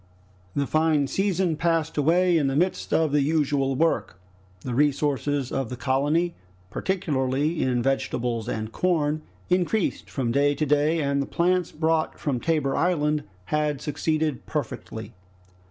[0.55, 4.19] The fine season passed away in the midst of the usual work.
[4.61, 6.33] The resources of the colony,
[6.71, 12.39] particularly in vegetables and corn, increased from day to day, and the plants brought from
[12.39, 15.13] Tabor Island had succeeded perfectly.